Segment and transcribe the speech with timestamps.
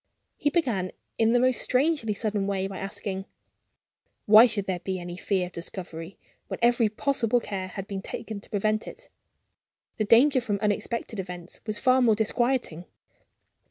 [0.35, 3.25] He began in the most strangely sudden way by asking:
[4.25, 8.41] "Why should there be any fear of discovery, when every possible care had been taken
[8.41, 9.09] to prevent it?
[9.97, 12.85] The danger from unexpected events was far more disquieting.